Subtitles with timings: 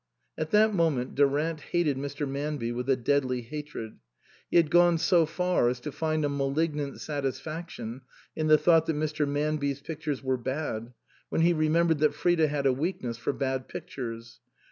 [0.35, 2.27] At that moment Durant hated Mr.
[2.27, 3.99] Manby with a deadly hatred.
[4.49, 8.01] He had gone so far as to find a malignant satisfaction
[8.35, 9.27] in the thought that Mr.
[9.27, 10.93] Manby's pictures were bad,
[11.29, 14.39] when he remembered that Frida had a weakness for bad pictures.